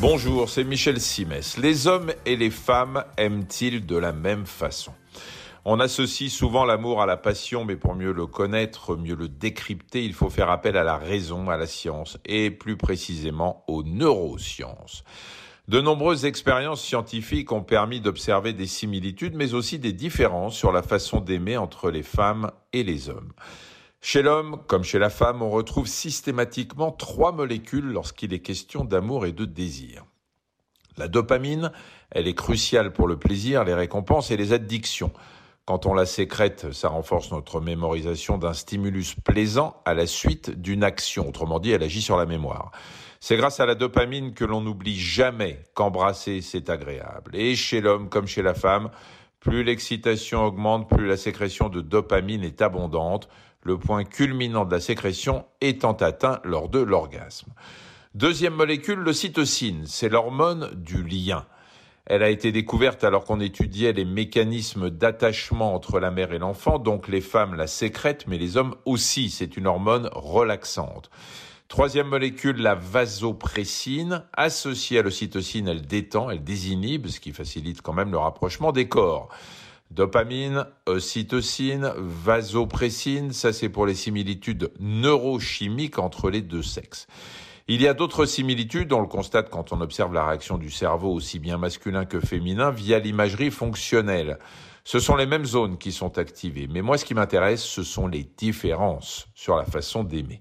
[0.00, 1.58] Bonjour, c'est Michel Simès.
[1.58, 4.92] Les hommes et les femmes aiment-ils de la même façon?
[5.64, 10.04] On associe souvent l'amour à la passion, mais pour mieux le connaître, mieux le décrypter,
[10.04, 15.02] il faut faire appel à la raison, à la science, et plus précisément aux neurosciences.
[15.66, 20.82] De nombreuses expériences scientifiques ont permis d'observer des similitudes, mais aussi des différences sur la
[20.82, 23.32] façon d'aimer entre les femmes et les hommes.
[24.00, 29.26] Chez l'homme, comme chez la femme, on retrouve systématiquement trois molécules lorsqu'il est question d'amour
[29.26, 30.04] et de désir.
[30.96, 31.72] La dopamine,
[32.10, 35.12] elle est cruciale pour le plaisir, les récompenses et les addictions.
[35.64, 40.82] Quand on la sécrète, ça renforce notre mémorisation d'un stimulus plaisant à la suite d'une
[40.82, 41.28] action.
[41.28, 42.70] Autrement dit, elle agit sur la mémoire.
[43.20, 47.36] C'est grâce à la dopamine que l'on n'oublie jamais qu'embrasser, c'est agréable.
[47.36, 48.90] Et chez l'homme comme chez la femme,
[49.40, 53.28] plus l'excitation augmente, plus la sécrétion de dopamine est abondante,
[53.62, 57.52] le point culminant de la sécrétion étant atteint lors de l'orgasme.
[58.14, 61.46] Deuxième molécule, le cytocine, c'est l'hormone du lien.
[62.06, 66.78] Elle a été découverte alors qu'on étudiait les mécanismes d'attachement entre la mère et l'enfant,
[66.78, 69.28] donc les femmes la sécrètent, mais les hommes aussi.
[69.28, 71.10] C'est une hormone relaxante.
[71.68, 74.24] Troisième molécule, la vasopressine.
[74.32, 78.88] Associée à l'ocytocine, elle détend, elle désinhibe, ce qui facilite quand même le rapprochement des
[78.88, 79.28] corps.
[79.90, 87.06] Dopamine, ocytocine, vasopressine, ça c'est pour les similitudes neurochimiques entre les deux sexes.
[87.68, 91.12] Il y a d'autres similitudes, on le constate quand on observe la réaction du cerveau
[91.12, 94.38] aussi bien masculin que féminin via l'imagerie fonctionnelle.
[94.90, 98.06] Ce sont les mêmes zones qui sont activées, mais moi ce qui m'intéresse, ce sont
[98.08, 100.40] les différences sur la façon d'aimer.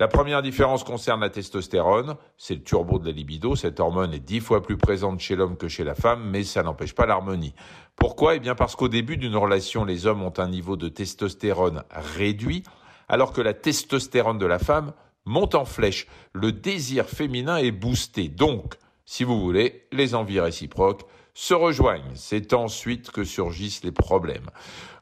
[0.00, 4.18] La première différence concerne la testostérone, c'est le turbo de la libido, cette hormone est
[4.18, 7.54] dix fois plus présente chez l'homme que chez la femme, mais ça n'empêche pas l'harmonie.
[7.94, 8.34] Pourquoi?
[8.34, 12.64] Eh bien parce qu'au début d'une relation, les hommes ont un niveau de testostérone réduit,
[13.06, 14.94] alors que la testostérone de la femme
[15.26, 16.08] monte en flèche.
[16.32, 18.26] Le désir féminin est boosté.
[18.26, 21.04] Donc, si vous voulez, les envies réciproques
[21.36, 22.14] se rejoignent.
[22.14, 24.48] C'est ensuite que surgissent les problèmes.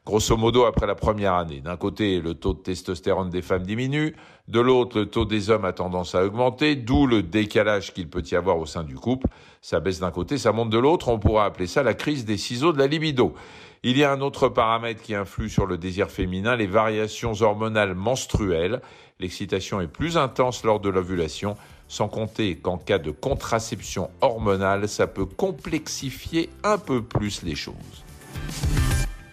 [0.05, 4.15] Grosso modo, après la première année, d'un côté, le taux de testostérone des femmes diminue,
[4.49, 8.21] de l'autre, le taux des hommes a tendance à augmenter, d'où le décalage qu'il peut
[8.29, 9.27] y avoir au sein du couple.
[9.61, 12.37] Ça baisse d'un côté, ça monte de l'autre, on pourra appeler ça la crise des
[12.37, 13.33] ciseaux de la libido.
[13.87, 17.93] Il y a un autre paramètre qui influe sur le désir féminin, les variations hormonales
[17.93, 18.81] menstruelles.
[19.19, 21.55] L'excitation est plus intense lors de l'ovulation,
[21.87, 27.75] sans compter qu'en cas de contraception hormonale, ça peut complexifier un peu plus les choses.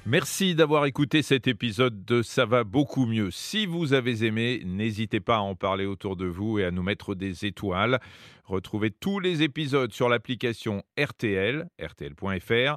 [0.05, 3.31] Merci d'avoir écouté cet épisode de Ça va beaucoup mieux.
[3.31, 6.83] Si vous avez aimé, n'hésitez pas à en parler autour de vous et à nous
[6.83, 8.01] mettre des étoiles.
[8.45, 12.77] Retrouvez tous les épisodes sur l'application RTL, rtl.fr